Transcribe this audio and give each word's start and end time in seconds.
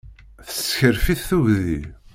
Tessekref-it 0.47 1.21
tugdi. 1.29 1.77